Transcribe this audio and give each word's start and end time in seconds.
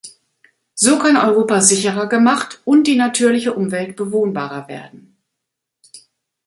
So 0.73 0.97
kann 0.97 1.15
Europa 1.15 1.61
sicherer 1.61 2.07
gemacht 2.09 2.59
und 2.65 2.87
die 2.87 2.95
natürliche 2.95 3.53
Umwelt 3.53 3.95
bewohnbarer 3.95 4.67
werden. 4.67 5.15